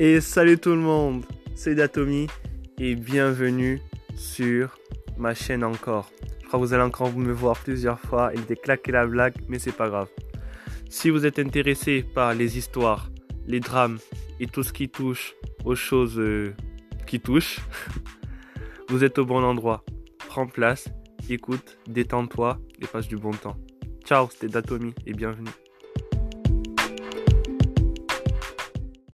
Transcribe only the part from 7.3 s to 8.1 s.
voir plusieurs